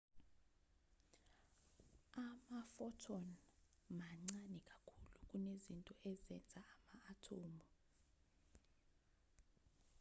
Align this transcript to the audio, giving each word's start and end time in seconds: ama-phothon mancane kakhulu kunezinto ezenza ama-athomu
ama-phothon 2.25 3.25
mancane 3.97 4.59
kakhulu 4.69 5.15
kunezinto 5.29 5.93
ezenza 6.11 6.61
ama-athomu 6.93 7.63